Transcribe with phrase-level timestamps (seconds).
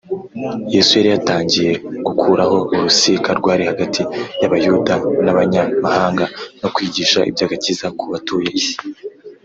[0.73, 1.71] Yesu yari yatangiye
[2.05, 4.01] gukuraho urusika rwari hagati
[4.41, 4.93] y’Abayuda
[5.25, 6.25] n’Abanyamahanga,
[6.61, 8.75] no kwigisha iby’agakiza ku batuye isi